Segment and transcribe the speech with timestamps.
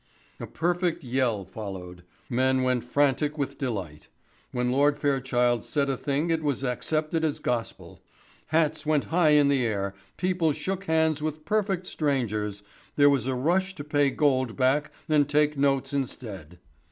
[0.39, 2.01] A perfect yell followed.
[2.27, 4.07] Men went frantic with delight.
[4.51, 8.01] When Lord Fairchild said a thing it was accepted as gospel.
[8.47, 12.63] Hats went high in the air, people shook hands with perfect strangers,
[12.95, 16.57] there was a rush to pay gold back and take notes instead.